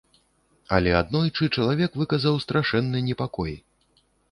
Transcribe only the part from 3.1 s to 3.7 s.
непакой.